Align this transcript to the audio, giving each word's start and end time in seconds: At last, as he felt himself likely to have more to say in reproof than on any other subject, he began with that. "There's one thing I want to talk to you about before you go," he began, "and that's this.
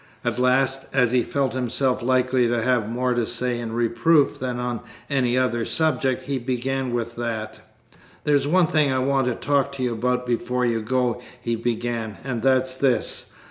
At 0.25 0.39
last, 0.39 0.87
as 0.93 1.11
he 1.11 1.21
felt 1.21 1.53
himself 1.53 2.01
likely 2.01 2.47
to 2.47 2.63
have 2.63 2.89
more 2.89 3.13
to 3.13 3.23
say 3.23 3.59
in 3.59 3.71
reproof 3.73 4.39
than 4.39 4.57
on 4.59 4.79
any 5.11 5.37
other 5.37 5.63
subject, 5.63 6.23
he 6.23 6.39
began 6.39 6.91
with 6.91 7.15
that. 7.17 7.59
"There's 8.23 8.47
one 8.47 8.65
thing 8.65 8.91
I 8.91 8.97
want 8.97 9.27
to 9.27 9.35
talk 9.35 9.71
to 9.73 9.83
you 9.83 9.93
about 9.93 10.25
before 10.25 10.65
you 10.65 10.81
go," 10.81 11.21
he 11.39 11.55
began, 11.55 12.17
"and 12.23 12.41
that's 12.41 12.73
this. 12.73 13.29